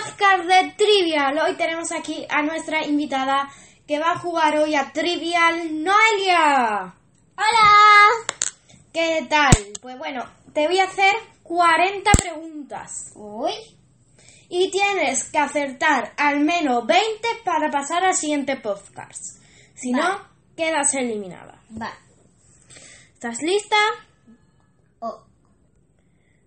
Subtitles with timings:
[0.00, 1.38] podcast de Trivial.
[1.38, 3.50] Hoy tenemos aquí a nuestra invitada
[3.86, 6.94] que va a jugar hoy a Trivial, Noelia.
[7.36, 8.34] ¡Hola!
[8.92, 9.50] ¿Qué tal?
[9.80, 10.24] Pues bueno,
[10.54, 13.52] te voy a hacer 40 preguntas Uy,
[14.48, 19.42] y tienes que acertar al menos 20 para pasar al siguiente podcast.
[19.74, 20.20] Si no,
[20.56, 21.60] quedas eliminada.
[21.80, 21.92] va.
[23.12, 23.76] ¿Estás lista?
[25.00, 25.24] Oh,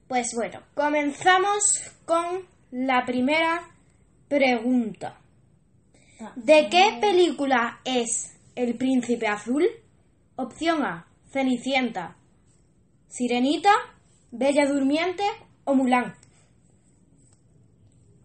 [0.08, 3.62] Pues bueno, comenzamos con la primera
[4.28, 5.20] pregunta.
[6.20, 6.34] va.
[6.36, 9.64] ¿De qué película es El Príncipe Azul?
[10.38, 12.16] Opción A, Cenicienta.
[13.08, 13.70] Sirenita,
[14.32, 15.24] Bella Durmiente
[15.66, 16.16] o Mulan.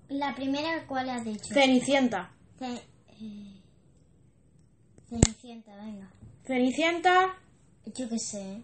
[0.08, 1.52] La primera, ¿cuál has dicho?
[1.52, 2.30] Cenicienta.
[2.58, 2.82] Ce-
[3.20, 3.60] eh,
[5.10, 6.08] Cenicienta, venga.
[6.46, 7.36] Cenicienta,
[7.94, 8.62] Yo qué sé.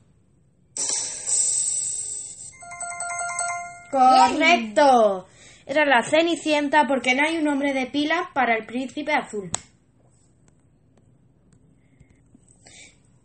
[3.91, 5.27] correcto.
[5.67, 9.51] Era la Cenicienta porque no hay un nombre de pila para el Príncipe Azul.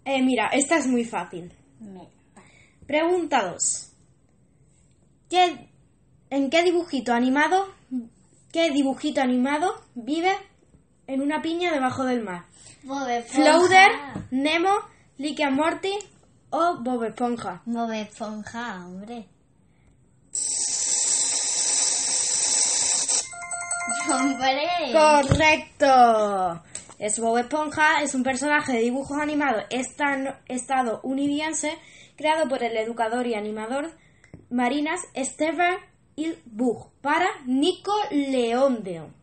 [0.05, 1.51] Eh, mira, esta es muy fácil.
[2.87, 3.93] Pregunta 2.
[5.29, 5.69] ¿Qué,
[6.31, 7.67] ¿En qué dibujito animado,
[8.51, 10.31] qué dibujito animado vive
[11.05, 12.45] en una piña debajo del mar?
[12.83, 13.51] Bob Esponja.
[13.51, 13.91] ¿Flouder,
[14.31, 14.73] Nemo,
[15.19, 15.93] and Morty
[16.49, 17.61] o Bob Esponja?
[17.65, 19.27] Bob Esponja, hombre.
[24.91, 26.63] Correcto.
[26.97, 29.63] Es Esponja, es un personaje de dibujos animados
[30.47, 31.77] estadounidense
[32.17, 33.91] creado por el educador y animador
[34.49, 35.77] marinas Stephen
[36.45, 39.15] Bug para Nickelodeon.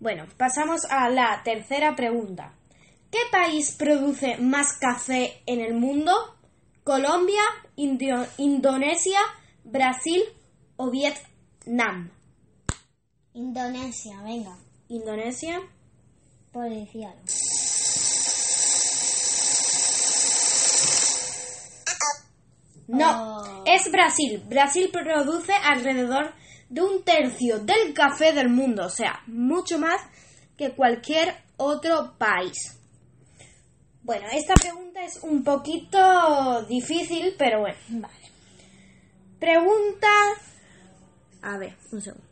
[0.00, 2.54] Bueno, pasamos a la tercera pregunta.
[3.10, 6.12] ¿Qué país produce más café en el mundo?
[6.84, 7.42] ¿Colombia,
[7.76, 9.18] Indonesia,
[9.64, 10.22] Brasil
[10.76, 11.35] o Vietnam?
[13.34, 14.56] Indonesia, venga.
[14.88, 15.60] Indonesia.
[16.52, 17.14] Policial.
[22.88, 23.64] No, Oh.
[23.66, 24.42] es Brasil.
[24.48, 26.32] Brasil produce alrededor
[26.68, 30.00] de un tercio del café del mundo, o sea, mucho más
[30.56, 32.78] que cualquier otro país.
[34.02, 37.76] Bueno, esta pregunta es un poquito difícil, pero bueno.
[37.88, 38.14] Vale.
[39.40, 40.06] Pregunta...
[41.46, 42.26] A ver, un segundo.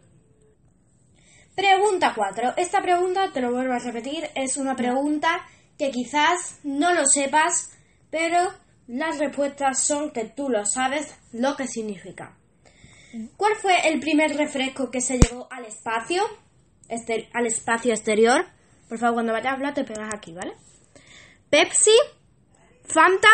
[1.54, 2.54] Pregunta 4.
[2.56, 5.46] Esta pregunta, te lo vuelvo a repetir, es una pregunta
[5.78, 7.70] que quizás no lo sepas,
[8.10, 8.38] pero
[8.88, 12.36] las respuestas son que tú lo sabes lo que significa.
[13.36, 16.24] ¿Cuál fue el primer refresco que se llevó al espacio?
[16.88, 18.44] Este- al espacio exterior.
[18.88, 20.54] Por favor, cuando vayas a hablar te pegas aquí, ¿vale?
[21.50, 21.94] Pepsi,
[22.84, 23.28] Fanta,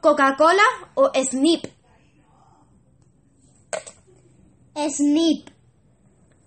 [0.00, 0.62] Coca-Cola
[0.94, 1.64] o Snip.
[4.74, 5.48] Snip.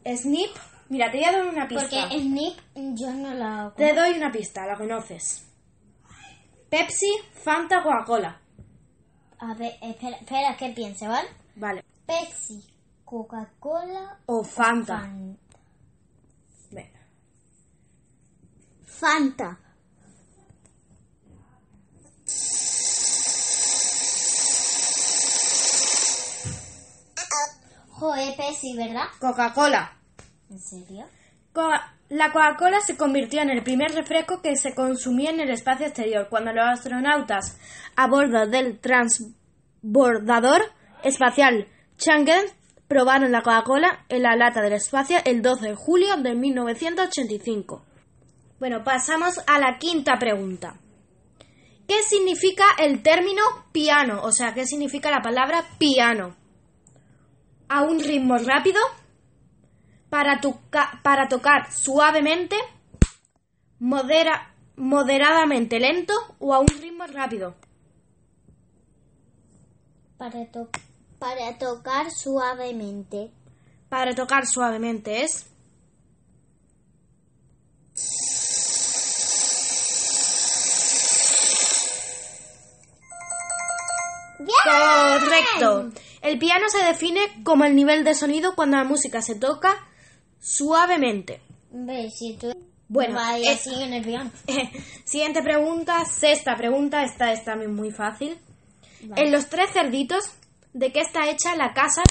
[0.05, 0.55] Snip,
[0.89, 2.09] mira, te voy a dar una Porque pista.
[2.09, 2.59] Snip
[2.95, 3.73] yo no la...
[3.75, 5.45] Te doy una pista, la conoces.
[6.69, 8.41] Pepsi, Fanta, Coca-Cola.
[9.39, 11.29] A ver, espera, espera que piense, ¿vale?
[11.55, 11.83] Vale.
[12.05, 12.63] Pepsi,
[13.05, 14.99] Coca-Cola, O Fanta.
[14.99, 15.37] Fanta.
[16.71, 16.99] Venga.
[18.85, 19.59] Fanta.
[27.99, 29.05] Joder, Pepsi, ¿verdad?
[29.19, 29.97] Coca-Cola.
[30.51, 31.05] ¿En serio?
[32.09, 36.27] La Coca-Cola se convirtió en el primer refresco que se consumía en el espacio exterior
[36.29, 37.57] cuando los astronautas
[37.95, 40.61] a bordo del transbordador
[41.03, 42.53] espacial Chang'e
[42.87, 47.83] probaron la Coca-Cola en la lata del espacio el 12 de julio de 1985.
[48.59, 50.79] Bueno, pasamos a la quinta pregunta.
[51.87, 53.41] ¿Qué significa el término
[53.71, 54.21] piano?
[54.21, 56.35] O sea, ¿qué significa la palabra piano?
[57.69, 58.79] ¿A un ritmo rápido?
[60.09, 62.55] para, toca- para tocar suavemente,
[63.79, 67.55] modera- moderadamente lento o a un ritmo rápido.
[70.17, 70.69] Para, to-
[71.19, 73.31] para tocar suavemente.
[73.89, 75.45] Para tocar suavemente es
[84.63, 85.91] correcto.
[86.21, 89.87] El piano se define como el nivel de sonido cuando la música se toca
[90.39, 91.41] suavemente.
[91.71, 92.51] Ve, si tú
[92.87, 94.31] Bueno, eh, así en el piano.
[95.05, 98.37] Siguiente pregunta, sexta pregunta, esta es también muy fácil.
[99.15, 100.23] En los tres cerditos,
[100.73, 102.01] ¿de qué está hecha la casa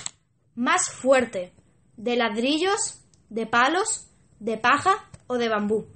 [0.54, 1.52] más fuerte?
[1.96, 4.06] ¿De ladrillos, de palos,
[4.38, 5.86] de paja o de bambú?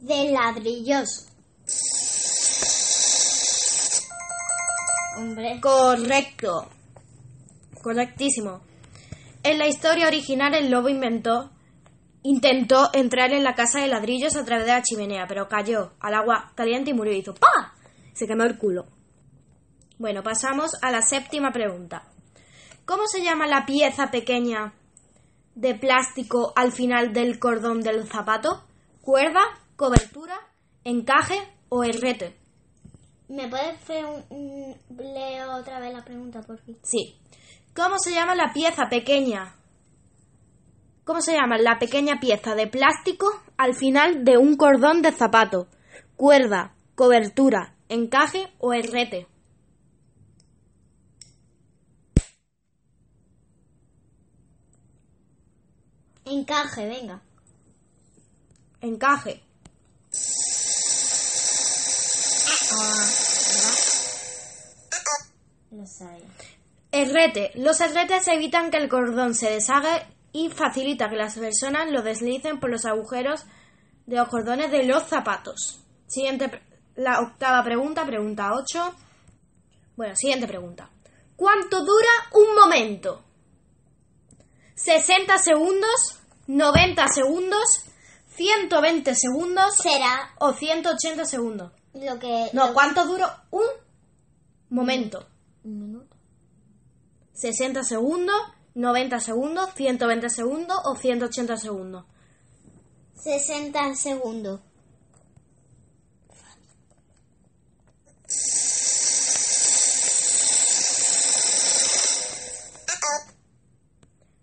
[0.00, 1.26] De ladrillos.
[5.60, 6.68] Correcto.
[7.82, 8.60] Correctísimo.
[9.42, 11.50] En la historia original el lobo inventó
[12.22, 16.14] intentó entrar en la casa de ladrillos a través de la chimenea, pero cayó al
[16.14, 17.74] agua caliente y murió y hizo ¡pa!
[18.12, 18.86] Se quemó el culo.
[19.98, 22.04] Bueno, pasamos a la séptima pregunta.
[22.84, 24.74] ¿Cómo se llama la pieza pequeña
[25.54, 28.64] de plástico al final del cordón del zapato?
[29.00, 29.40] ¿Cuerda,
[29.76, 30.38] cobertura,
[30.84, 31.38] encaje
[31.68, 32.36] o herrete?
[33.28, 36.76] ¿Me puedes hacer un, un- leo otra vez la pregunta, por fin?
[36.82, 37.16] Sí.
[37.74, 39.54] ¿Cómo se llama la pieza pequeña?
[41.04, 43.26] ¿Cómo se llama la pequeña pieza de plástico
[43.56, 45.68] al final de un cordón de zapato?
[46.16, 49.26] Cuerda, cobertura, encaje o herrete.
[56.24, 57.22] Encaje, venga.
[58.80, 59.42] Encaje.
[67.02, 67.52] Herrete.
[67.54, 72.60] Los herretes evitan que el cordón se deshaga y facilita que las personas lo deslicen
[72.60, 73.44] por los agujeros
[74.06, 75.80] de los cordones de los zapatos.
[76.06, 76.50] Siguiente,
[76.96, 78.94] la octava pregunta, pregunta 8.
[79.96, 80.90] Bueno, siguiente pregunta.
[81.36, 83.22] ¿Cuánto dura un momento?
[84.76, 86.20] ¿60 segundos?
[86.46, 87.84] ¿90 segundos?
[88.36, 89.76] ¿120 segundos?
[89.76, 91.72] Será ¿O 180 segundos?
[91.94, 92.48] lo que...
[92.52, 93.66] No, lo- ¿cuánto dura un
[94.70, 95.26] momento?
[97.38, 97.82] Un minuto.
[97.82, 98.36] 60 segundos,
[98.74, 102.04] 90 segundos, 120 segundos o 180 segundos.
[103.14, 104.60] 60 segundos.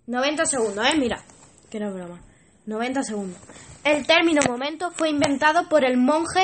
[0.08, 0.98] 90 segundos, ¿eh?
[0.98, 1.24] Mira,
[1.70, 2.22] que no es broma.
[2.68, 3.42] 90 segundos.
[3.84, 6.42] El término momento fue inventado por el monje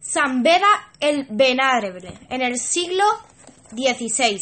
[0.00, 0.66] San Beda
[1.00, 3.04] el Venerable en el siglo
[3.70, 4.40] XVI.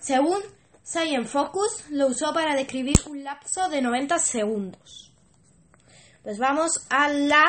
[0.00, 0.42] Según
[0.90, 5.12] Science Focus, lo usó para describir un lapso de 90 segundos.
[6.22, 7.44] Pues vamos a la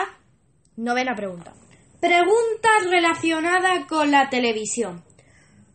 [0.75, 1.53] novena pregunta.
[2.01, 5.03] Pregunta relacionada con la televisión.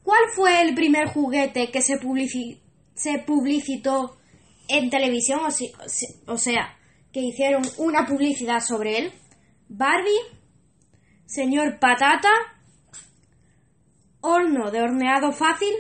[0.03, 2.61] ¿Cuál fue el primer juguete que se, publici-
[2.95, 4.19] se publicitó
[4.69, 5.41] en televisión?
[5.47, 5.73] O, si-
[6.27, 6.77] o sea,
[7.13, 9.13] que hicieron una publicidad sobre él.
[9.69, 10.21] Barbie,
[11.27, 12.29] Señor Patata,
[14.21, 15.73] Horno de horneado fácil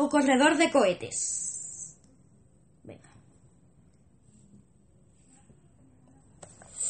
[0.00, 1.94] o Corredor de cohetes.
[2.82, 3.10] Venga.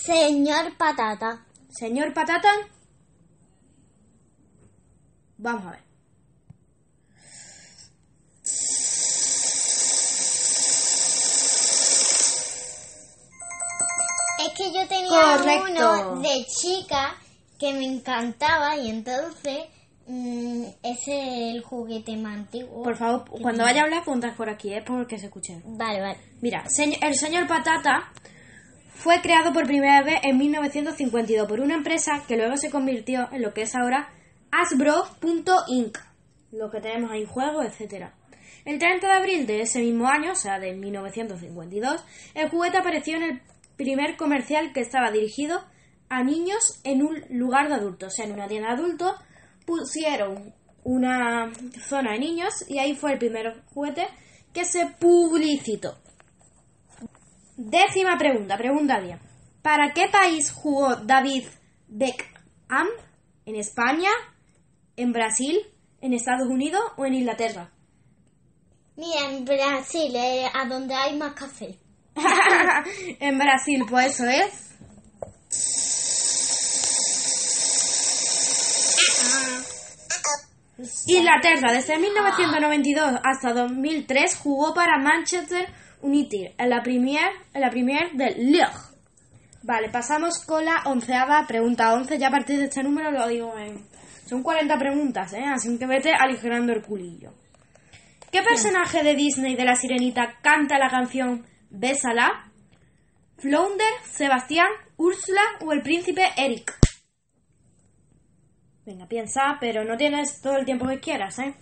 [0.07, 1.45] Señor Patata.
[1.69, 2.53] Señor Patata.
[5.39, 5.85] Vamos a ver.
[14.39, 15.65] Es que yo tenía Correcto.
[15.73, 17.17] uno de chica
[17.59, 19.65] que me encantaba y entonces
[20.07, 20.50] mm,
[20.83, 22.83] es el juguete más antiguo.
[22.83, 24.83] Por favor, cuando vaya a hablar, pontas por aquí, ¿eh?
[24.87, 25.63] Porque se escuchen.
[25.65, 26.19] Vale, vale.
[26.41, 26.65] Mira,
[27.03, 28.13] el señor Patata
[28.95, 33.43] fue creado por primera vez en 1952 por una empresa que luego se convirtió en
[33.43, 34.11] lo que es ahora
[34.53, 35.99] Hasbro.inc,
[36.53, 38.15] lo que tenemos ahí juegos, etcétera.
[38.65, 42.05] El 30 de abril de ese mismo año, o sea, de 1952,
[42.35, 43.43] el juguete apareció en el
[43.77, 45.63] primer comercial que estaba dirigido
[46.11, 49.15] a niños en un lugar de adultos, o sea, en una tienda de adultos,
[49.65, 50.53] pusieron
[50.91, 51.53] una
[51.89, 54.09] zona de niños y ahí fue el primer juguete
[54.53, 55.97] que se publicitó.
[57.57, 59.19] Décima pregunta, pregunta 10.
[59.63, 61.45] ¿Para qué país jugó David
[61.87, 62.89] Beckham?
[63.47, 64.11] ¿En España?
[64.97, 65.61] ¿En Brasil?
[66.01, 67.71] ¿En Estados Unidos o en Inglaterra?
[68.97, 71.79] Mira, en Brasil, eh, a donde hay más café.
[73.21, 74.75] en Brasil, pues eso es.
[81.07, 85.69] Inglaterra, desde 1992 hasta 2003 jugó para Manchester
[86.03, 88.77] United en la Premier, en la Premier del League.
[89.63, 92.19] Vale, pasamos con la onceava pregunta 11.
[92.19, 93.85] Ya a partir de este número lo digo en...
[94.27, 95.45] Son 40 preguntas, ¿eh?
[95.45, 97.33] Así que vete aligerando el culillo.
[98.31, 102.51] ¿Qué personaje de Disney de la Sirenita canta la canción Bésala?
[103.39, 106.73] ¿Flounder, Sebastián, Úrsula o el príncipe Eric?
[108.91, 111.55] Venga, piensa, pero no tienes todo el tiempo que quieras, ¿eh?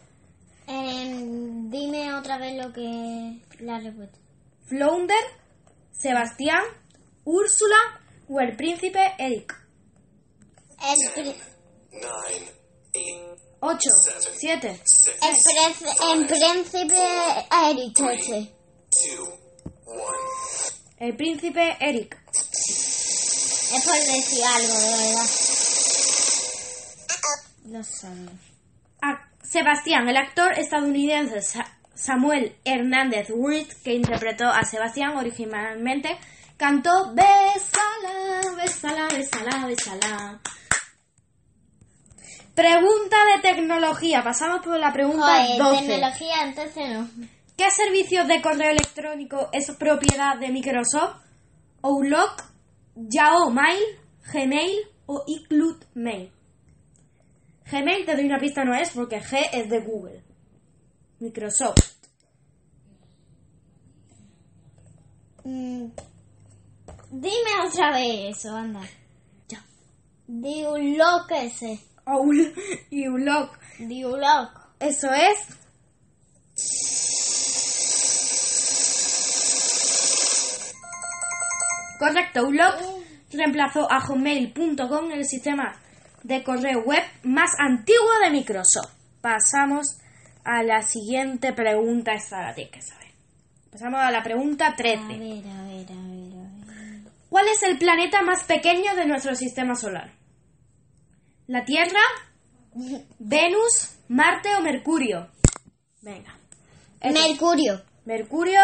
[0.66, 4.16] Em, dime otra vez lo que la respuesta.
[4.66, 5.22] Flounder,
[5.92, 6.62] Sebastián,
[7.24, 7.76] Úrsula
[8.30, 9.54] o el príncipe Eric.
[10.82, 11.36] El, pri-
[11.92, 12.50] nine,
[12.94, 13.78] eight, 8,
[14.38, 16.94] 7, el, príncipe
[17.68, 19.38] Eric two,
[20.98, 22.16] el príncipe Eric.
[22.32, 25.26] Es por decir algo, de verdad.
[27.70, 28.30] Lo sabía.
[29.02, 36.16] Ah, Sebastián, el actor estadounidense Sa- Samuel Hernández Wirt, que interpretó a Sebastián originalmente,
[36.56, 40.40] cantó Bésala, bésala, bésala, bésala.
[42.54, 44.22] Pregunta de tecnología.
[44.24, 45.86] Pasamos por la pregunta Joder, 12.
[45.86, 47.08] tecnología, entonces no.
[47.56, 51.20] ¿Qué servicio de correo electrónico es propiedad de Microsoft?
[51.82, 52.42] Outlook,
[52.96, 53.82] Yahoo Mail,
[54.32, 56.32] Gmail o iCloud Mail.
[57.70, 60.22] Gmail te doy una pista no es porque G es de Google.
[61.20, 61.96] Microsoft.
[65.44, 65.86] Mm,
[67.10, 68.80] Dime otra vez eso, anda.
[69.48, 69.64] Ya.
[70.26, 71.80] Diuloc ese.
[72.90, 73.58] Y Outlook.
[73.78, 74.50] Diuloc.
[74.78, 75.38] Eso es.
[81.98, 85.74] Correcto, Outlook reemplazó a Hotmail.com el sistema
[86.22, 88.92] de correo web más antiguo de Microsoft.
[89.20, 89.98] Pasamos
[90.44, 93.08] a la siguiente pregunta, esta la tienes que saber.
[93.70, 95.04] Pasamos a la pregunta A 13.
[95.06, 97.12] ver, a ver, a ver, a ver.
[97.28, 100.12] ¿Cuál es el planeta más pequeño de nuestro sistema solar?
[101.46, 102.00] ¿La Tierra,
[103.18, 105.28] Venus, Marte o Mercurio?
[106.02, 106.38] Venga.
[107.00, 107.28] Eso.
[107.28, 107.82] Mercurio.
[108.06, 108.60] Mercurio,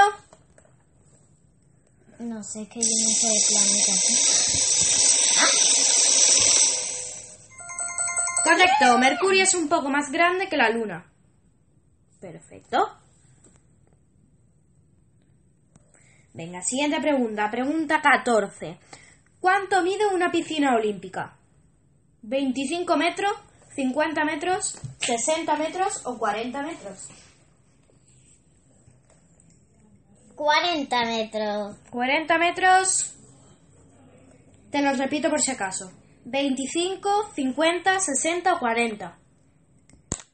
[2.18, 4.44] No sé, que yo no sé de planetas.
[8.45, 8.99] Correcto.
[8.99, 11.11] Mercurio es un poco más grande que la Luna.
[12.21, 12.79] Perfecto.
[16.33, 17.51] Venga, siguiente pregunta.
[17.51, 18.79] Pregunta 14.
[19.41, 21.37] ¿Cuánto mide una piscina olímpica?
[22.23, 23.33] ¿25 metros,
[23.75, 27.09] 50 metros, 60 metros o 40 metros?
[30.35, 31.77] 40 metros.
[31.91, 33.15] 40 metros.
[34.71, 35.93] Te lo repito por si acaso.
[36.25, 39.19] 25, 50, 60 o 40.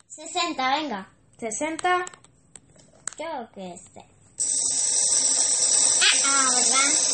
[0.08, 1.08] 60, venga.
[1.38, 2.04] 60.
[3.18, 4.04] Yo que sé.
[6.24, 7.10] Ah, ¿verdad?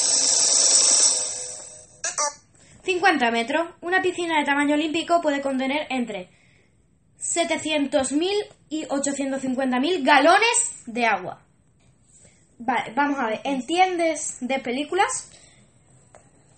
[2.85, 3.69] 50 metros.
[3.81, 6.31] Una piscina de tamaño olímpico puede contener entre
[7.19, 8.31] 700.000
[8.69, 11.43] y 850.000 galones de agua.
[12.59, 13.41] Vale, vamos a ver.
[13.45, 15.31] ¿Entiendes de películas?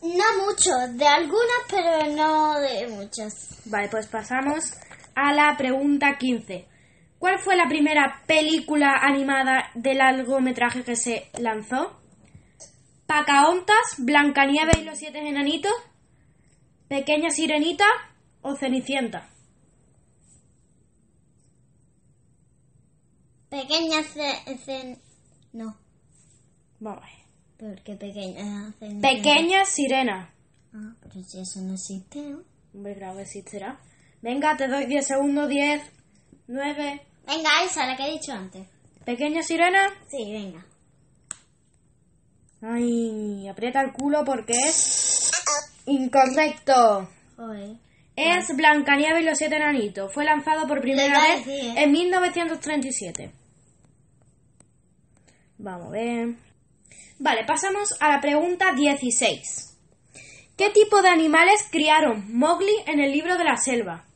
[0.02, 3.60] No mucho, de algunas, pero no de muchas.
[3.66, 4.72] Vale, pues pasamos
[5.14, 6.66] a la pregunta 15.
[7.18, 12.00] ¿Cuál fue la primera película animada de largometraje que se lanzó?
[13.08, 15.72] ¿Pocahontas, Blancanieves y los siete enanitos?
[16.88, 17.86] ¿Pequeña Sirenita
[18.42, 19.28] o Cenicienta?
[23.50, 25.00] Pequeña ce- cen-
[25.52, 25.76] No,
[26.80, 27.17] Vamos a ver.
[27.58, 30.30] Porque pequeña cen- Pequeña Sirena.
[30.74, 32.42] Ah, pero si eso no existe, ¿no?
[32.74, 33.78] Hombre, claro que existirá.
[34.22, 35.48] Venga, te doy 10 segundos.
[35.48, 35.82] 10,
[36.46, 37.00] 9.
[37.26, 38.66] Venga, esa, la que he dicho antes.
[39.04, 39.80] ¿Pequeña Sirena?
[40.10, 40.64] Sí, venga.
[42.60, 45.30] Ay, aprieta el culo porque es
[45.86, 47.08] incorrecto.
[47.36, 47.76] Joder.
[48.16, 50.12] Es Blancanieves y los siete enanitos.
[50.12, 51.84] Fue lanzado por primera vez decir, ¿eh?
[51.84, 53.30] en 1937.
[55.58, 56.34] Vamos a ver.
[57.18, 59.76] Vale, pasamos a la pregunta 16.
[60.56, 64.06] ¿Qué tipo de animales criaron Mowgli en el libro de la selva?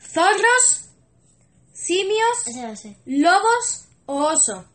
[0.00, 0.90] ¿Zorros?
[1.72, 2.44] ¿Simios?
[3.06, 4.68] ¿Lobos o oso?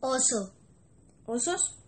[0.00, 0.54] Oso.
[1.26, 1.78] ¿Osos?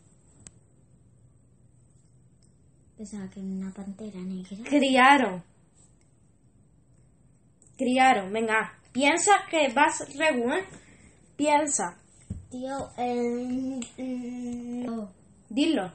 [2.96, 4.56] Pensaba que una pantera negra.
[4.68, 5.44] Criaron.
[7.76, 8.32] Criaron.
[8.32, 10.64] Venga, piensa que vas regu, ¿eh?
[11.37, 12.03] Piensa.
[12.54, 13.80] Tío, el...
[14.87, 15.11] Lobo.
[15.49, 15.92] Dilo.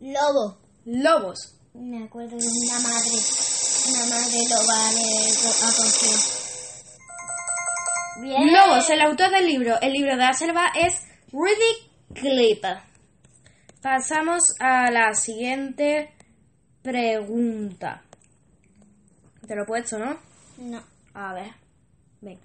[0.00, 0.58] Lobo.
[0.84, 1.58] Lobos.
[1.72, 3.16] Me acuerdo de una madre.
[3.88, 5.08] Una madre loba le
[5.64, 6.12] acogió.
[8.20, 8.52] Bien.
[8.52, 11.00] Lobos, el autor del libro El libro de la selva es
[11.32, 12.62] Rudy Clip.
[13.80, 16.14] Pasamos a la siguiente
[16.82, 18.02] pregunta.
[19.48, 20.18] Te lo he puesto, ¿no?
[20.58, 20.82] No.
[21.14, 21.52] A ver.
[22.20, 22.44] Venga.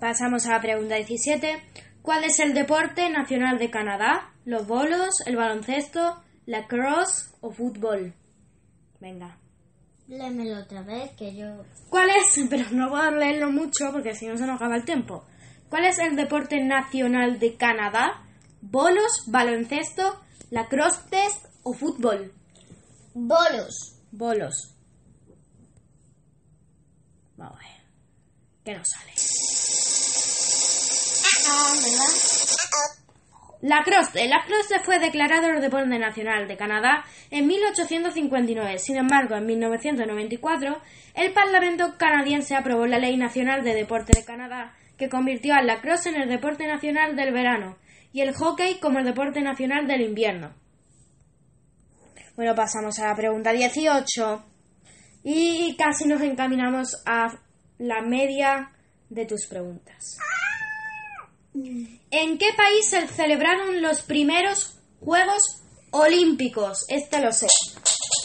[0.00, 1.86] Pasamos a la pregunta 17.
[2.02, 4.32] ¿Cuál es el deporte nacional de Canadá?
[4.44, 8.14] ¿Los bolos, el baloncesto, la cross o fútbol?
[9.00, 9.38] Venga.
[10.08, 11.64] Léemelo otra vez, que yo...
[11.90, 12.40] ¿Cuál es?
[12.50, 15.24] Pero no puedo leerlo mucho porque si no se nos acaba el tiempo.
[15.68, 18.24] ¿Cuál es el deporte nacional de Canadá?
[18.62, 22.32] ¿Bolos, baloncesto, la cross test o fútbol?
[23.14, 23.96] Bolos.
[24.10, 24.74] Bolos.
[27.36, 27.82] Vamos a ver.
[28.64, 29.12] ¿Qué nos sale?
[31.82, 32.98] ¿Verdad?
[33.60, 38.78] La cross, la cross fue declarado el deporte nacional de Canadá en 1859.
[38.78, 40.80] Sin embargo, en 1994,
[41.14, 46.10] el Parlamento canadiense aprobó la Ley Nacional de Deporte de Canadá, que convirtió al lacrosse
[46.10, 47.78] en el deporte nacional del verano
[48.12, 50.54] y el hockey como el deporte nacional del invierno.
[52.36, 54.44] Bueno, pasamos a la pregunta 18
[55.24, 57.26] y casi nos encaminamos a
[57.78, 58.70] la media
[59.10, 60.18] de tus preguntas.
[62.10, 66.84] ¿En qué país se celebraron los primeros Juegos Olímpicos?
[66.88, 67.46] Este lo sé.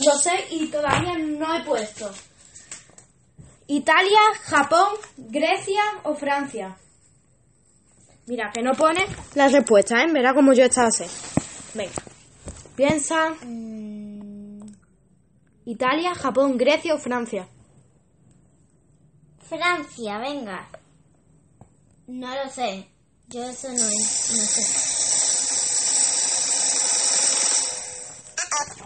[0.06, 2.12] Lo sé y todavía no he puesto.
[3.68, 6.78] ¿Italia, Japón, Grecia o Francia?
[8.26, 10.12] Mira, que no pone las respuestas, ¿eh?
[10.12, 11.08] Verá como yo esta sé.
[11.74, 11.92] Venga.
[12.76, 13.34] Piensa.
[15.66, 17.48] Italia, Japón, Grecia o Francia.
[19.48, 20.70] Francia, venga.
[22.08, 22.93] No lo sé.
[23.34, 24.62] Yo eso no, no sé.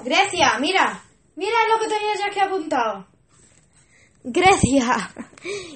[0.05, 1.03] Grecia, mira.
[1.35, 3.07] Mira lo que tenía ya aquí apuntado.
[4.23, 5.11] Grecia.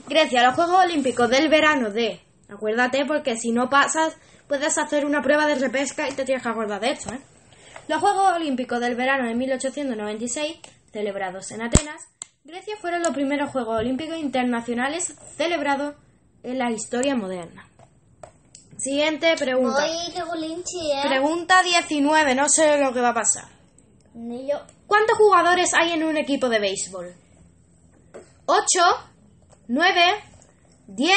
[0.08, 2.22] Grecia, los Juegos Olímpicos del verano de.
[2.48, 4.16] Acuérdate porque si no pasas
[4.48, 7.20] puedes hacer una prueba de repesca y te tienes que acordar de esto, ¿eh?
[7.90, 10.60] Los Juegos Olímpicos del verano de 1896,
[10.94, 12.08] celebrados en Atenas,
[12.46, 15.96] Grecia fueron los primeros Juegos Olímpicos internacionales celebrados
[16.44, 17.71] en la historia moderna.
[18.82, 19.86] Siguiente pregunta.
[19.88, 21.08] ¿eh?
[21.08, 23.46] Pregunta 19, no sé lo que va a pasar.
[24.16, 24.58] Ni yo.
[24.88, 27.16] ¿Cuántos jugadores hay en un equipo de béisbol?
[28.48, 28.64] ¿8,
[29.68, 30.02] 9,
[30.88, 31.16] 10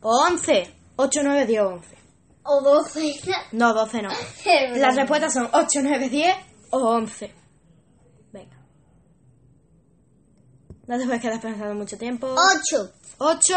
[0.00, 0.74] o 11?
[0.96, 1.96] 8, 9, 10 o 11.
[2.44, 3.20] O 12.
[3.52, 4.08] No, 12 no.
[4.76, 6.36] Las respuestas son 8, 9, 10
[6.70, 7.34] o 11.
[8.32, 8.56] Venga.
[10.86, 12.34] No te puedes quedar pensando mucho tiempo.
[12.72, 12.90] 8.
[13.18, 13.54] 8.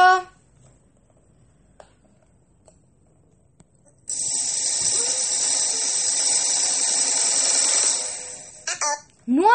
[9.26, 9.52] Nueve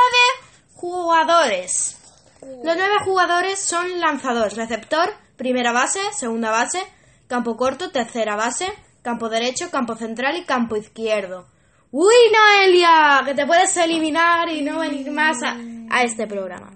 [0.74, 1.98] jugadores.
[2.40, 6.80] Los nueve jugadores son lanzador, receptor, primera base, segunda base,
[7.26, 8.68] campo corto, tercera base,
[9.02, 11.48] campo derecho, campo central y campo izquierdo.
[11.90, 13.22] ¡Uy, Noelia!
[13.24, 15.56] Que te puedes eliminar y no venir más a,
[15.90, 16.70] a este programa.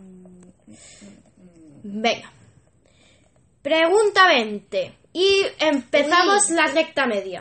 [1.82, 2.32] Venga.
[3.62, 4.98] Pregunta 20.
[5.12, 7.38] Y empezamos la recta media.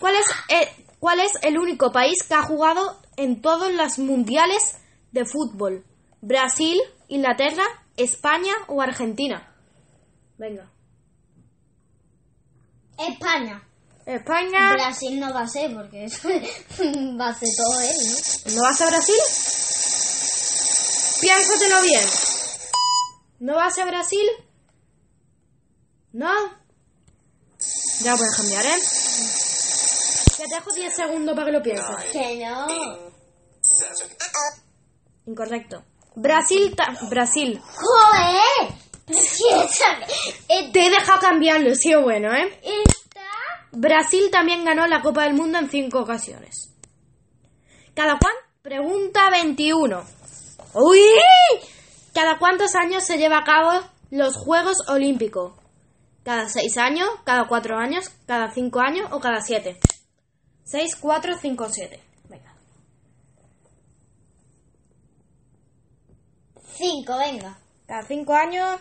[0.00, 4.78] ¿Cuál es, el, ¿Cuál es el único país que ha jugado en todos los mundiales
[5.12, 5.84] de fútbol?
[6.22, 7.62] ¿Brasil, Inglaterra,
[7.98, 9.54] España o Argentina?
[10.38, 10.70] Venga.
[12.98, 13.62] España.
[14.06, 14.72] España.
[14.72, 16.06] Brasil no va a ser porque
[17.20, 17.96] va a ser todo él,
[18.46, 18.54] ¿no?
[18.54, 19.20] ¿No vas a Brasil?
[21.20, 22.04] Piénsatelo bien.
[23.40, 24.26] ¿No vas a Brasil?
[26.12, 26.32] ¿No?
[28.02, 29.09] Ya puedes cambiar, ¿eh?
[30.40, 31.96] Te dejo 10 segundos para que lo pienses.
[32.12, 32.66] Que no.
[35.26, 35.84] Incorrecto.
[36.14, 37.60] Brasil, ta- Brasil.
[37.62, 38.74] ¡Joder!
[40.48, 42.58] Eh, Te he dejado cambiarlo, sí o bueno, ¿eh?
[42.62, 43.20] Está.
[43.72, 46.70] Brasil también ganó la Copa del Mundo en cinco ocasiones.
[47.94, 48.32] ¿Cada cuán?
[48.62, 50.04] Pregunta 21.
[50.74, 51.00] ¡Uy!
[52.14, 55.52] ¿Cada cuántos años se lleva a cabo los Juegos Olímpicos?
[56.24, 57.08] ¿Cada seis años?
[57.24, 58.10] ¿Cada cuatro años?
[58.26, 59.08] ¿Cada cinco años?
[59.12, 59.78] ¿O cada siete?
[60.64, 62.00] Seis, cuatro, cinco, siete.
[62.28, 62.54] Venga.
[66.74, 67.58] Cinco, venga.
[67.86, 68.80] Cada cinco años.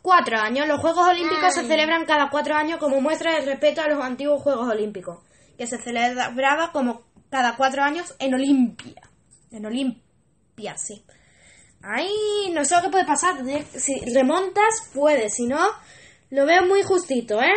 [0.00, 0.68] Cuatro años.
[0.68, 4.42] Los Juegos Olímpicos se celebran cada cuatro años como muestra de respeto a los antiguos
[4.42, 5.18] Juegos Olímpicos,
[5.58, 9.02] que se celebraba como cada cuatro años en Olimpia.
[9.50, 11.04] En Olimpia, sí.
[11.84, 13.36] Ahí no sé lo que puede pasar.
[13.74, 15.28] Si remontas, puede.
[15.28, 15.60] Si no,
[16.30, 17.54] lo veo muy justito, ¿eh?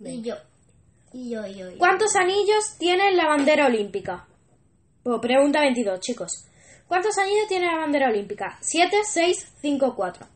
[0.00, 0.34] Y yo.
[1.12, 1.78] Y yo, y yo, y yo.
[1.78, 4.26] ¿Cuántos anillos tiene la bandera olímpica?
[5.02, 6.46] Pues pregunta 22, chicos.
[6.86, 8.58] ¿Cuántos anillos tiene la bandera olímpica?
[8.60, 10.26] ¿7, 6, 5 o 4?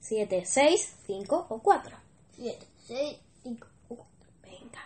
[0.00, 2.06] 7, 6, 5 o 4.
[2.36, 4.28] Siete, seis, cinco, cuatro.
[4.42, 4.84] Venga.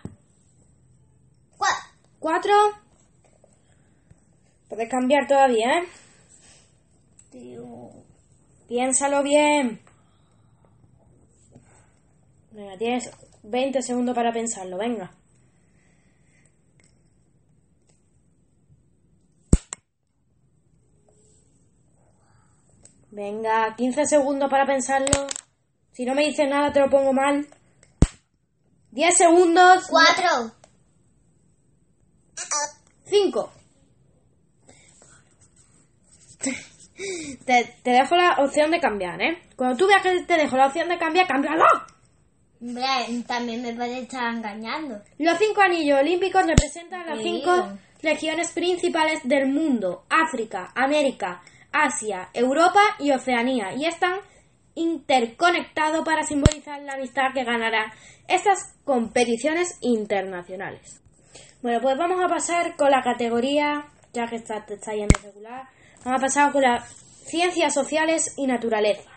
[1.58, 1.90] Cuatro.
[2.20, 2.52] 4.
[4.68, 5.88] Puedes cambiar todavía, ¿eh?
[7.30, 7.90] Tío.
[8.68, 9.80] Piénsalo bien.
[12.50, 13.10] Venga, tienes
[13.42, 15.12] 20 segundos para pensarlo, venga.
[23.12, 25.26] Venga, 15 segundos para pensarlo.
[25.92, 27.46] Si no me dices nada, te lo pongo mal.
[28.92, 29.86] 10 segundos.
[29.88, 30.52] Cuatro.
[33.04, 33.59] 5.
[37.44, 39.38] Te, te dejo la opción de cambiar, ¿eh?
[39.56, 41.64] Cuando tú veas que te dejo la opción de cambiar, cámbialo.
[42.60, 42.84] Hombre,
[43.26, 45.00] también me puede estar engañando.
[45.18, 51.40] Los cinco anillos olímpicos representan las cinco regiones principales del mundo: África, América,
[51.72, 54.20] Asia, Europa y Oceanía, y están
[54.74, 57.90] interconectados para simbolizar la amistad que ganarán
[58.28, 61.00] estas competiciones internacionales.
[61.62, 65.68] Bueno, pues vamos a pasar con la categoría, ya que está, te está yendo regular,
[66.04, 66.88] vamos a pasar con las
[67.24, 69.10] ciencias sociales y naturaleza.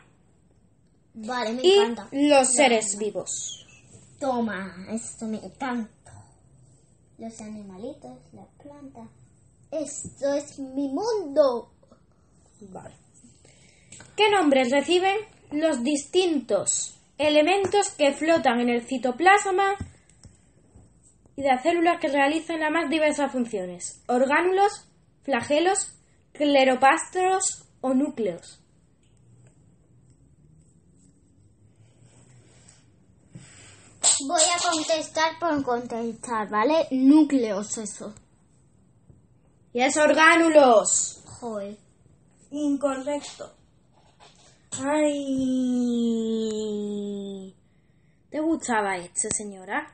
[1.15, 2.07] Vale, me Y encanta.
[2.11, 3.65] los seres vivos.
[4.19, 6.25] Toma, esto me encanta.
[7.17, 9.07] Los animalitos, las plantas.
[9.71, 11.71] Esto es mi mundo.
[12.61, 12.95] Vale.
[14.15, 15.17] ¿Qué nombres reciben
[15.51, 19.75] los distintos elementos que flotan en el citoplasma
[21.35, 24.01] y de las células que realizan las más diversas funciones?
[24.07, 24.87] Orgánulos,
[25.23, 25.91] flagelos,
[26.33, 28.59] cleropastros o núcleos.
[34.27, 36.87] Voy a contestar por contestar, ¿vale?
[36.91, 38.13] Núcleos, eso.
[39.73, 41.21] Y es orgánulos.
[41.39, 41.77] Joder.
[42.51, 43.53] Incorrecto.
[44.79, 45.13] Ay.
[48.29, 49.91] ¿Te gustaba este, señora?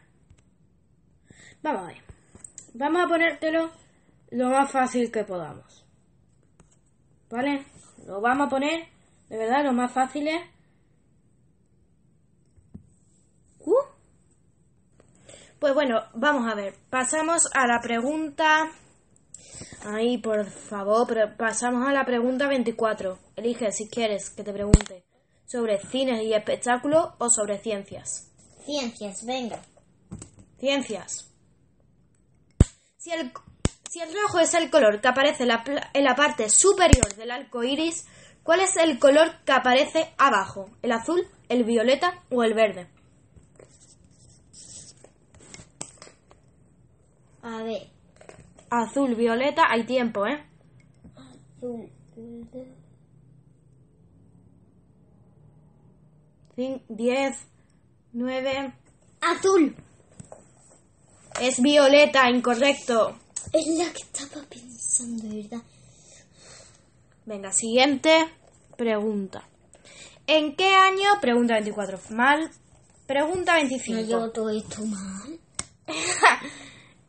[1.62, 2.04] Vamos a ver.
[2.73, 3.71] Vamos a ponértelo
[4.32, 5.88] lo más fácil que podamos.
[7.29, 7.65] ¿Vale?
[8.07, 8.87] Lo vamos a poner,
[9.29, 10.41] de verdad, lo más fácil es...
[13.59, 13.73] Uh.
[15.59, 16.75] Pues bueno, vamos a ver.
[16.89, 18.71] Pasamos a la pregunta...
[19.85, 23.17] Ay, por favor, pero pasamos a la pregunta 24.
[23.35, 25.05] Elige si quieres que te pregunte
[25.45, 28.29] sobre cines y espectáculos o sobre ciencias.
[28.65, 29.59] Ciencias, venga.
[30.59, 31.31] Ciencias.
[32.97, 33.31] Si el,
[33.89, 37.15] si el rojo es el color que aparece en la, pla- en la parte superior
[37.15, 38.06] del arco iris,
[38.43, 40.69] ¿cuál es el color que aparece abajo?
[40.84, 42.88] ¿El azul, el violeta o el verde?
[47.41, 47.88] A ver.
[48.69, 50.45] Azul, violeta, hay tiempo, ¿eh?
[51.58, 51.89] Azul.
[56.89, 57.38] 10,
[58.13, 58.73] 9.
[59.21, 59.75] Azul.
[61.41, 63.17] Es violeta, incorrecto.
[63.54, 65.62] Es la que estaba pensando, ¿verdad?
[67.25, 68.28] Venga, siguiente
[68.78, 69.47] pregunta.
[70.28, 71.19] ¿En qué año?
[71.21, 71.99] Pregunta 24.
[72.12, 72.52] Mal.
[73.08, 74.02] Pregunta No 25.
[74.02, 75.39] llevo todo esto mal.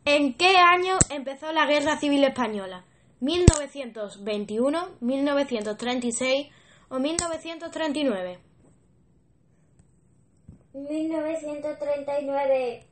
[0.05, 2.85] ¿En qué año empezó la Guerra Civil Española?
[3.21, 6.47] ¿1921, 1936
[6.89, 8.39] o 1939?
[10.73, 12.87] 1939.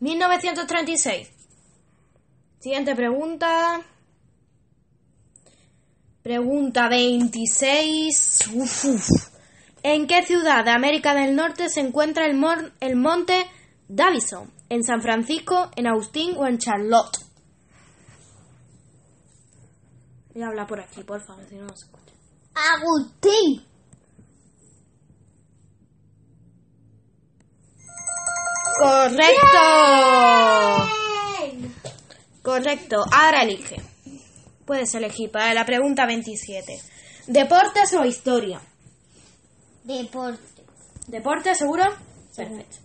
[0.00, 1.28] 1936.
[2.58, 3.80] Siguiente pregunta.
[6.22, 8.38] Pregunta 26.
[8.54, 9.08] Uf, uf.
[9.82, 13.46] ¿En qué ciudad de América del Norte se encuentra el, mor- el monte
[13.88, 14.52] Davison?
[14.68, 17.18] ¿En San Francisco, en Austin o en Charlotte?
[20.34, 22.12] Voy a hablar por aquí, por favor, si no, no se escucha.
[22.76, 23.64] Agustín.
[28.80, 29.58] ¡Correcto!
[32.42, 33.76] Correcto, ahora elige.
[34.64, 36.80] Puedes elegir para la pregunta 27.
[37.26, 38.62] ¿Deportes o historia?
[39.84, 40.62] Deporte.
[41.08, 41.84] ¿Deporte seguro?
[42.34, 42.78] Perfecto.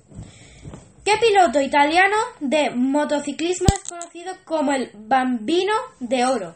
[1.05, 6.55] ¿Qué piloto italiano de motociclismo es conocido como el Bambino de Oro?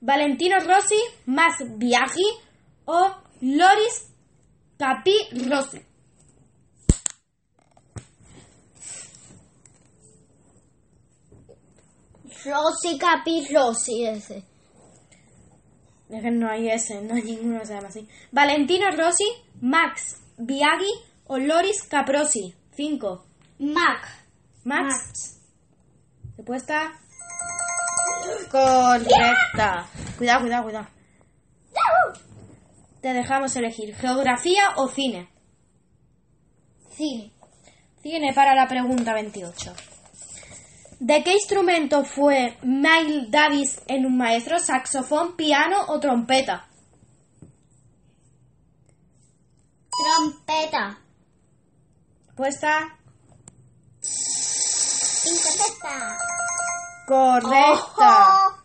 [0.00, 2.26] ¿Valentino Rossi, Max Biaggi
[2.86, 4.08] o Loris
[4.78, 5.93] Capirossi?
[12.44, 14.44] Rosy Capi Rosy ese.
[16.08, 18.08] Es que no hay ese, no hay ninguno que se llama así.
[18.30, 19.24] Valentino Rossi,
[19.60, 20.92] Max Biaggi
[21.26, 22.54] o Loris Caprosi.
[22.76, 23.24] 5.
[23.60, 24.08] Mac.
[24.64, 25.40] Max.
[26.36, 26.92] Respuesta
[28.50, 29.86] correcta.
[30.18, 30.86] Cuidado, cuidado, cuidado.
[33.00, 35.28] Te dejamos elegir geografía o cine.
[36.90, 37.32] Cine.
[38.02, 39.74] Cine para la pregunta 28.
[41.00, 44.58] ¿De qué instrumento fue Miles Davis en un maestro?
[44.58, 46.68] ¿Saxofón, piano o trompeta?
[49.90, 50.98] Trompeta.
[52.26, 52.98] Respuesta
[55.26, 56.18] Incorrecta.
[57.06, 57.72] correcta.
[57.72, 58.64] Ojo.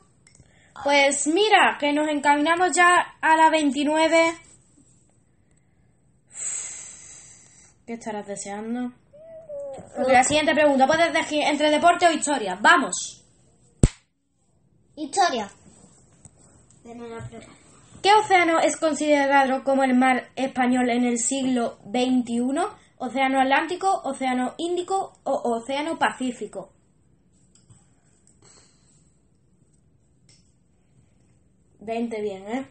[0.84, 4.34] Pues mira, que nos encaminamos ya a la 29.
[7.86, 8.92] ¿Qué estarás deseando?
[10.00, 12.58] Porque la siguiente pregunta, puedes elegir entre deporte o historia.
[12.62, 13.22] ¡Vamos!
[14.96, 15.52] Historia.
[18.02, 22.40] ¿Qué océano es considerado como el mar español en el siglo XXI?
[22.98, 26.72] ¿Océano Atlántico, Océano Índico o Océano Pacífico?
[31.82, 32.66] Veinte bien, ¿eh?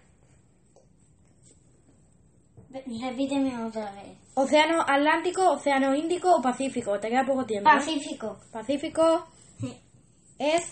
[2.70, 4.27] Repíteme otra vez.
[4.40, 7.00] ¿Océano Atlántico, Océano Índico o Pacífico?
[7.00, 7.68] Te queda poco tiempo.
[7.68, 7.72] ¿eh?
[7.74, 8.38] Pacífico.
[8.52, 9.26] Pacífico
[9.60, 9.76] Sí.
[10.38, 10.62] es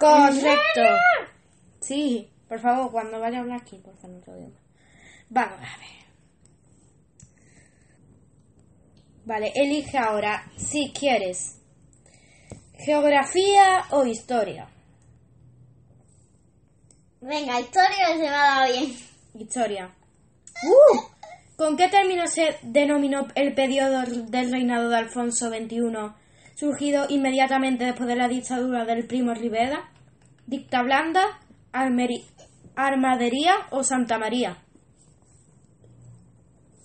[0.00, 0.82] correcto.
[1.80, 4.60] Sí, por favor, cuando vaya a hablar aquí, por favor, no te oigo más.
[5.28, 6.02] Vamos a ver.
[9.24, 11.60] Vale, elige ahora si quieres
[12.76, 14.68] geografía o historia.
[17.20, 19.11] Venga, historia se me ha dado bien.
[19.34, 19.90] Historia.
[20.64, 21.00] ¡Uh!
[21.56, 26.12] ¿Con qué término se denominó el periodo del reinado de Alfonso XXI,
[26.54, 29.90] surgido inmediatamente después de la dictadura del Primo Rivera?
[30.46, 31.22] ¿Dicta blanda,
[31.72, 32.24] almeri-
[32.74, 34.56] armadería o Santa María?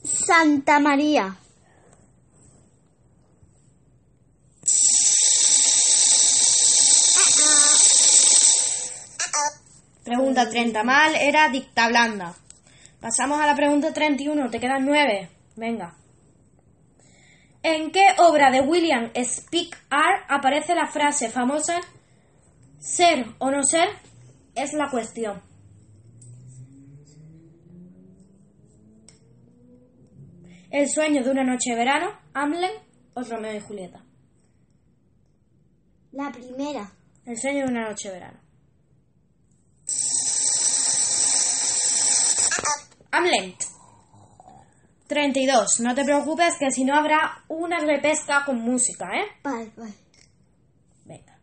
[0.03, 1.36] Santa María.
[10.07, 12.33] Pregunta 30 mal, era dicta blanda.
[13.01, 15.29] Pasamos a la pregunta 31, te quedan 9.
[15.57, 15.97] Venga.
[17.61, 21.81] ¿En qué obra de William Speak Art aparece la frase famosa
[22.79, 23.89] ser o no ser
[24.55, 25.41] es la cuestión?
[30.71, 32.81] El sueño de una noche de verano, Hamlet
[33.13, 34.05] o Romeo y Julieta.
[36.13, 36.93] La primera.
[37.25, 38.46] El sueño de una noche de verano.
[43.17, 43.65] Hamlet.
[45.08, 45.80] 32.
[45.80, 49.25] No te preocupes que si no habrá una repesca con música, ¿eh?
[49.43, 49.93] Vale, vale.
[51.06, 51.39] Venga.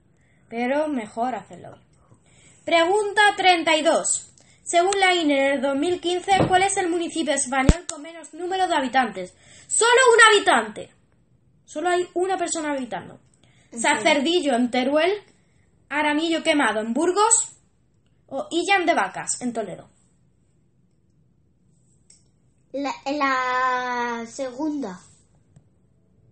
[0.48, 1.76] Pero mejor hacerlo.
[2.64, 4.34] Pregunta 32.
[4.62, 9.34] Según la INE del 2015, ¿cuál es el municipio español con menos número de habitantes?
[9.66, 10.90] Solo un habitante.
[11.64, 13.18] Solo hay una persona habitando.
[13.72, 15.12] Sacerdillo en Teruel,
[15.88, 17.58] Aramillo quemado en Burgos
[18.28, 19.93] o Illan de Vacas en Toledo.
[22.74, 25.00] La, la segunda.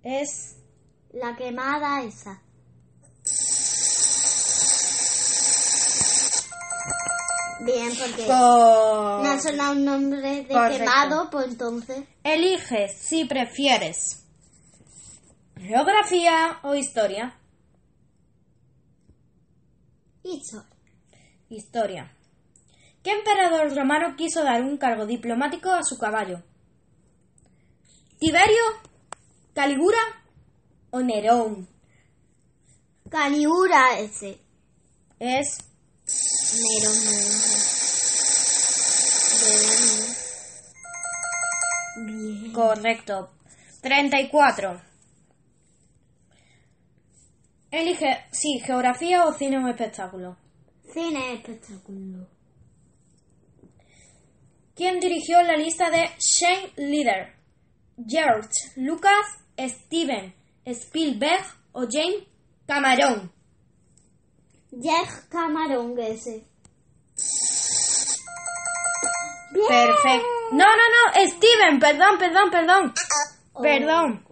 [0.02, 0.56] Es
[1.12, 2.42] La quemada esa.
[7.60, 9.22] Bien, porque con...
[9.22, 10.78] me ha sonado un nombre de Correcto.
[10.78, 12.04] quemado, pues entonces.
[12.24, 14.24] Elige si prefieres
[15.56, 17.38] geografía o historia.
[20.24, 20.64] Hizo.
[21.48, 22.10] Historia.
[23.02, 26.42] ¿Qué emperador romano quiso dar un cargo diplomático a su caballo?
[28.18, 28.62] ¿Tiberio?
[29.54, 29.98] ¿Caligura?
[30.90, 31.68] ¿O Nerón?
[33.10, 34.40] Caliura ese.
[35.18, 35.58] Es
[36.54, 37.32] Nerón, Nerón.
[39.50, 40.12] Nerón.
[42.06, 42.52] Bien.
[42.52, 43.30] correcto.
[43.80, 44.80] 34.
[47.72, 50.36] Elige, sí, geografía o cine o espectáculo.
[50.92, 52.28] Cine espectáculo.
[54.74, 57.36] ¿Quién dirigió la lista de Shane Leader?
[58.06, 59.26] George Lucas,
[59.58, 62.24] Steven Spielberg o James
[62.66, 63.30] Cameron.
[64.70, 66.46] Jack Camarón ese.
[69.52, 69.66] Bien.
[69.68, 70.26] Perfecto.
[70.52, 72.94] No, no, no, Steven, perdón, perdón, perdón.
[73.52, 73.62] Oh.
[73.62, 74.24] Perdón.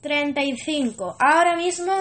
[0.00, 1.16] 35.
[1.18, 1.92] Ahora mismo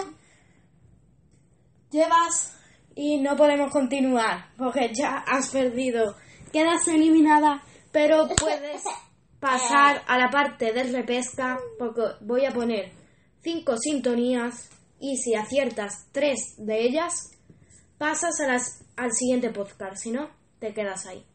[1.92, 2.58] llevas
[2.96, 6.16] y no podemos continuar porque ya has perdido.
[6.52, 8.84] Quedas eliminada, pero puedes
[9.40, 12.92] pasar a la parte de repesca porque voy a poner
[13.42, 17.14] cinco sintonías y si aciertas tres de ellas,
[17.98, 19.98] pasas a las, al siguiente podcast.
[19.98, 21.26] Si no, te quedas ahí.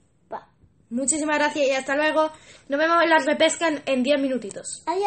[0.91, 2.31] Muchísimas gracias y hasta luego.
[2.69, 4.83] Nos vemos en la repesca en- en 10 minutitos.
[4.87, 5.03] Adiós.